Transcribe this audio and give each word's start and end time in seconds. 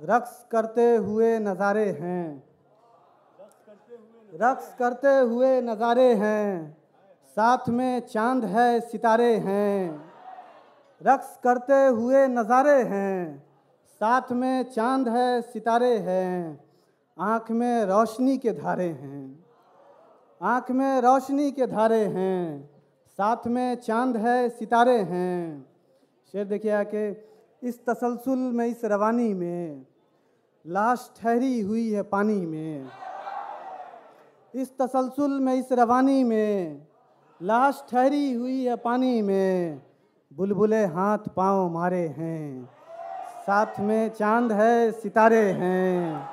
रक्स 0.00 0.44
करते 0.52 0.96
हुए 0.96 1.38
नज़ारे 1.38 1.90
हैं। 1.90 2.42
रक्स 4.34 4.74
करते 4.74 5.18
हुए 5.18 5.60
नज़ारे 5.60 6.14
हैं। 6.14 6.76
साथ 7.36 7.68
में 7.68 8.00
चाँद 8.00 8.44
है, 8.44 8.80
सितारे 8.80 9.36
हैं। 9.36 10.02
रक्स 11.00 11.38
करते 11.44 11.86
हुए 11.86 12.26
नज़ारे 12.26 12.82
हैं। 12.82 13.42
साथ 14.00 14.32
में 14.32 14.62
चाँद 14.62 15.08
है, 15.08 15.42
सितारे 15.42 15.98
हैं। 15.98 16.64
आँख 17.18 17.50
में 17.50 17.84
रोशनी 17.84 18.38
के 18.38 18.52
धारे 18.52 18.88
हैं। 18.88 19.44
आँख 20.42 20.70
में 20.70 21.00
रोशनी 21.00 21.50
के 21.52 21.66
धारे 21.66 22.04
हैं। 22.04 22.70
साथ 23.18 23.46
में 23.46 23.74
चाँद 23.76 24.16
है, 24.16 24.48
सितारे 24.48 24.98
हैं। 24.98 25.66
शेर 26.34 26.44
देखिए 26.44 26.70
आके 26.70 27.12
इस 27.64 27.86
तसलसल 27.86 28.38
में, 28.38 28.66
इस 28.66 28.84
रवानी 28.84 29.34
में, 29.34 29.86
लाश 30.66 31.10
ठहरी 31.22 31.60
हुई 31.60 31.90
है 31.90 32.02
पानी 32.02 32.46
में। 32.46 32.88
इस 34.54 34.78
तसलसल 34.78 35.40
में, 35.40 35.54
इस 35.54 35.72
रवानी 35.72 36.24
में, 36.24 36.86
लाश 37.42 37.84
ठहरी 37.90 38.32
हुई 38.32 38.64
है 38.64 38.76
पानी 38.76 39.22
में, 39.22 39.82
बुलबुले 40.32 40.84
हाथ 40.84 41.18
पाँव 41.18 41.70
मारे 41.70 42.08
हैं। 42.08 42.68
साथ 43.46 43.80
में 43.80 44.08
चाँद 44.08 44.52
है, 44.52 44.92
सितारे 44.92 45.52
हैं। 45.52 46.28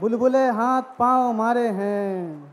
बुलबुले 0.00 0.48
हाथ 0.48 0.82
पाँव 0.82 1.32
मारे 1.32 1.68
हैं। 1.68 2.48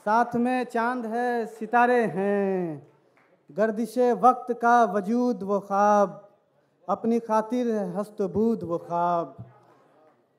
साथ 0.00 0.36
में 0.36 0.64
चाँद 0.64 1.06
है, 1.06 1.46
सितारे 1.46 2.04
हैं। 2.04 2.86
गर्दिश 3.52 3.98
वक्त 3.98 4.52
का 4.52 4.84
वजूद 4.84 5.42
वो 5.42 5.60
ख्वाब। 5.60 6.26
अपनी 6.90 7.20
खातिर 7.20 7.74
है 7.74 7.94
हस्तबूद 7.94 8.62
वो 8.62 8.78
ख्वाब। 8.78 9.36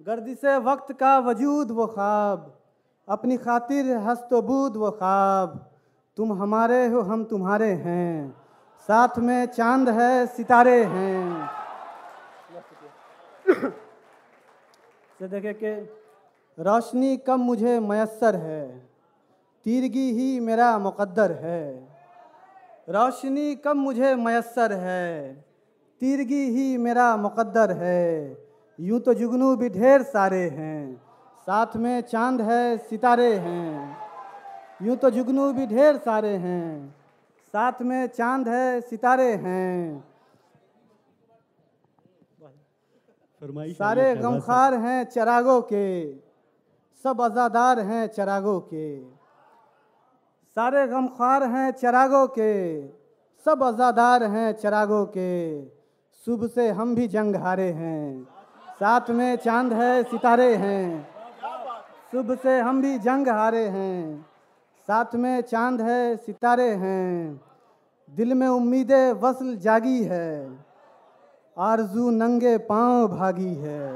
गर्दिश 0.01 0.45
वक्त 0.45 0.93
का 0.93 1.19
वजूद 1.19 1.71
वो 1.71 1.87
ख्वाब। 1.87 2.59
अपनी 3.09 3.37
खातिर 3.37 3.85
है 3.85 4.03
हस्तबूद 4.05 4.77
वो 4.77 4.91
ख्वाब। 4.91 5.71
तुम 6.17 6.33
हमारे 6.33 6.87
हो, 6.87 7.01
हम 7.01 7.23
तुम्हारे 7.23 7.71
हैं। 7.71 8.41
साथ 8.87 9.19
में 9.19 9.45
चाँद 9.45 9.89
है, 9.89 10.27
सितारे 10.27 10.83
हैं। 10.83 11.49
से 15.19 15.27
देखे 15.27 15.53
कि 15.53 15.73
रोशनी 16.59 17.17
कम 17.17 17.39
मुझे 17.39 17.79
मैसर 17.79 18.35
है। 18.35 18.89
तीरगी 19.63 20.11
ही 20.11 20.39
मेरा 20.39 20.79
मुकद्दर 20.79 21.31
है। 21.31 21.87
रोशनी 22.89 23.55
कम 23.55 23.77
मुझे 23.77 24.15
मैसर 24.15 24.73
है। 24.73 25.50
तीरगी 26.01 26.43
ही 26.49 26.77
मेरा 26.77 27.17
मुकद्दर 27.17 27.71
है। 27.71 28.37
यूँ 28.79 28.99
तो 28.99 29.13
जुगनू 29.13 29.55
भी 29.55 29.69
ढेर 29.69 30.03
सारे 30.03 30.49
हैं। 30.49 30.95
साथ 31.41 31.75
में 31.77 32.01
चाँद 32.01 32.41
है 32.41 32.77
सितारे 32.77 33.33
हैं। 33.35 33.97
यूँ 34.81 34.95
तो 34.95 35.09
जुगनू 35.09 35.53
भी 35.53 35.67
ढेर 35.67 35.97
सारे 35.97 36.35
हैं। 36.35 36.95
साथ 37.53 37.81
में 37.81 38.07
चाँद 38.07 38.47
है 38.47 38.81
सितारे 38.81 39.33
हैं। 39.33 40.03
सारे 43.73 44.15
गमखार 44.15 44.73
हैं 44.73 45.03
चरागों 45.03 45.61
के। 45.61 46.13
सब 47.05 47.21
अजादार 47.21 47.79
हैं 47.79 48.07
चरागों 48.07 48.59
के। 48.59 48.99
सारे 50.57 50.87
गमखार 50.87 51.43
हैं 51.43 51.71
चरागों 51.71 52.27
के। 52.27 52.87
सब 53.45 53.63
अजादार 53.63 54.23
हैं 54.23 54.53
चरागों 54.53 55.05
के। 55.05 55.80
सुबह 56.27 56.47
से 56.47 56.69
हम 56.69 56.95
भी 56.95 57.07
जंग 57.07 57.35
हारे 57.35 57.71
हैं। 57.71 58.27
साथ 58.79 59.09
में 59.09 59.35
चाँद 59.35 59.73
है 59.73 60.03
सितारे 60.03 60.55
हैं। 60.55 61.07
सुबह 62.11 62.35
से 62.35 62.59
हम 62.59 62.81
भी 62.81 62.99
जंग 62.99 63.27
हारे 63.27 63.67
हैं। 63.67 64.25
साथ 64.87 65.15
में 65.15 65.41
चाँद 65.41 65.81
है 65.81 66.17
सितारे 66.17 66.69
हैं। 66.75 67.41
दिल 68.09 68.33
में 68.33 68.47
उम्मीदें 68.47 69.11
वसल 69.13 69.55
जागी 69.57 70.03
है। 70.03 70.57
आरज़ू 71.57 72.09
नंगे 72.09 72.57
पाँव 72.57 73.07
भागी 73.07 73.53
है। 73.55 73.91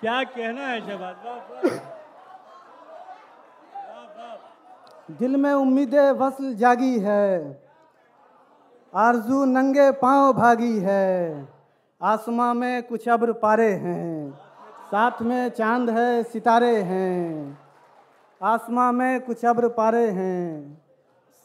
क्या 0.00 0.22
कहना 0.24 0.66
है 0.66 0.80
शहबाज। 0.86 1.80
दिल 5.18 5.36
में 5.36 5.52
उम्मीदें 5.52 6.10
वसल 6.10 6.54
जागी 6.54 6.98
है। 6.98 7.65
आरज़ू 8.96 9.44
नंगे 9.44 9.90
पाँव 9.92 10.32
भागी 10.32 10.78
है। 10.78 11.48
आसमां 12.00 12.54
में 12.54 12.82
कुछ 12.82 13.08
अब्र 13.08 13.32
पारे 13.32 13.68
हैं। 13.72 14.30
साथ 14.90 15.20
में 15.22 15.48
चाँद 15.48 15.90
है 15.90 16.22
सितारे 16.22 16.76
हैं। 16.82 17.58
आसमां 18.40 18.92
में 18.92 19.20
कुछ 19.20 19.44
अब्र 19.44 19.68
पारे 19.68 20.06
हैं। 20.10 20.80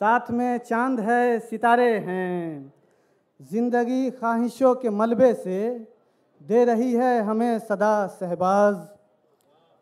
साथ 0.01 0.31
में 0.31 0.57
चाँद 0.59 1.00
है 1.00 1.39
सितारे 1.39 1.91
हैं। 2.00 2.73
ज़िंदगी 3.39 4.09
ख्वाहिशों 4.12 4.75
के 4.75 4.89
मलबे 4.89 5.33
से 5.33 5.62
दे 6.41 6.66
रही 6.66 6.94
है 6.94 7.22
हमें 7.22 7.59
सदा 7.59 7.95
सहबाज। 8.07 8.75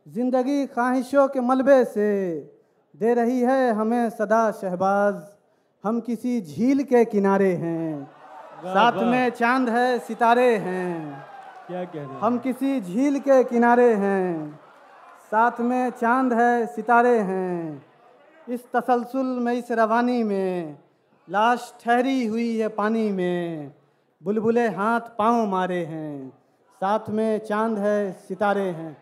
ज़िंदगी 0.06 0.66
ख्वाहिशों 0.68 1.28
के 1.28 1.40
मलबे 1.41 1.84
से 1.86 2.13
दे 2.96 3.13
रही 3.13 3.41
है 3.41 3.74
हमें 3.74 4.09
सदा 4.09 4.50
शहबाज। 4.51 5.39
हम 5.84 6.00
किसी 6.00 6.42
झील 6.42 6.84
के 6.84 7.06
किनारे 7.06 7.54
हैं। 7.54 8.06
साथ 8.64 8.92
में 8.92 9.30
चाँद 9.30 9.70
है 9.70 10.00
सितारे 10.00 10.58
हैं। 10.58 11.26
क्या 11.68 11.84
कह 11.84 12.00
रहे 12.00 12.20
हम 12.20 12.38
किसी 12.38 12.82
झील 12.82 13.20
के 13.20 13.44
किनारे 13.44 13.94
हैं। 13.94 14.60
साथ 15.32 15.60
में 15.60 15.90
चाँद 15.90 16.34
है 16.34 16.66
सितारे 16.66 17.20
हैं। 17.20 17.86
इस 18.50 18.64
तसलसल 18.76 19.26
में 19.26 19.54
इस 19.54 19.72
रवानी 19.72 20.24
में 20.24 20.78
लाश 21.30 21.74
ठहरी 21.82 22.26
हुई 22.26 22.58
है 22.58 22.68
पानी 22.68 23.12
में। 23.12 23.72
बुलबुले 24.24 24.68
हाथ 24.68 25.02
पाँव 25.18 25.46
मारे 25.46 25.86
हैं। 25.86 26.30
साथ 26.82 27.10
में 27.10 27.40
चाँद 27.40 27.78
है 27.78 28.12
सितारे 28.12 28.70
हैं। 28.70 28.98